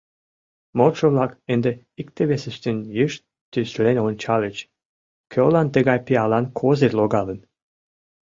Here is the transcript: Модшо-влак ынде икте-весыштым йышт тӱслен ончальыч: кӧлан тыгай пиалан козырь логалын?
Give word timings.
Модшо-влак 0.77 1.31
ынде 1.53 1.71
икте-весыштым 2.01 2.77
йышт 2.97 3.21
тӱслен 3.51 3.97
ончальыч: 4.07 4.57
кӧлан 5.31 5.67
тыгай 5.73 5.99
пиалан 6.07 6.45
козырь 6.59 6.95
логалын? 6.99 7.39